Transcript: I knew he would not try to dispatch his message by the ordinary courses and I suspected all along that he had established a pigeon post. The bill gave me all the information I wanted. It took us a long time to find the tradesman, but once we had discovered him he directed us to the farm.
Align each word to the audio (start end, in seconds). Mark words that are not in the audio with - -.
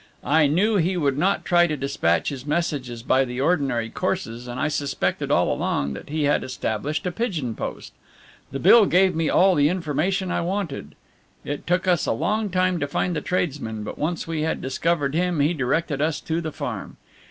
I 0.25 0.47
knew 0.47 0.77
he 0.77 0.97
would 0.97 1.15
not 1.15 1.45
try 1.45 1.67
to 1.67 1.77
dispatch 1.77 2.29
his 2.29 2.43
message 2.43 3.05
by 3.07 3.23
the 3.23 3.39
ordinary 3.39 3.91
courses 3.91 4.47
and 4.47 4.59
I 4.59 4.67
suspected 4.67 5.29
all 5.29 5.53
along 5.53 5.93
that 5.93 6.09
he 6.09 6.23
had 6.23 6.43
established 6.43 7.05
a 7.05 7.11
pigeon 7.11 7.53
post. 7.53 7.93
The 8.51 8.57
bill 8.57 8.87
gave 8.87 9.13
me 9.13 9.29
all 9.29 9.53
the 9.53 9.69
information 9.69 10.31
I 10.31 10.41
wanted. 10.41 10.95
It 11.45 11.67
took 11.67 11.87
us 11.87 12.07
a 12.07 12.13
long 12.13 12.49
time 12.49 12.79
to 12.79 12.87
find 12.87 13.15
the 13.15 13.21
tradesman, 13.21 13.83
but 13.83 13.99
once 13.99 14.25
we 14.27 14.41
had 14.41 14.59
discovered 14.59 15.13
him 15.13 15.39
he 15.39 15.53
directed 15.53 16.01
us 16.01 16.19
to 16.21 16.41
the 16.41 16.51
farm. 16.51 16.97